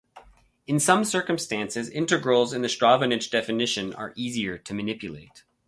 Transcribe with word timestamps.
In 0.65 0.79
some 0.79 1.05
circumstances, 1.05 1.87
integrals 1.87 2.53
in 2.53 2.63
the 2.63 2.67
Stratonovich 2.67 3.29
definition 3.29 3.93
are 3.93 4.13
easier 4.15 4.57
to 4.57 4.73
manipulate. 4.73 5.43